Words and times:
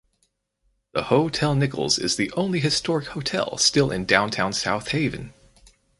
The 0.93 1.03
Hotel 1.03 1.53
Nichols 1.53 1.99
is 1.99 2.15
the 2.15 2.31
only 2.31 2.59
historic 2.59 3.09
hotel 3.09 3.59
still 3.59 3.91
in 3.91 4.05
downtown 4.05 4.51
South 4.51 4.87
Haven. 4.87 5.31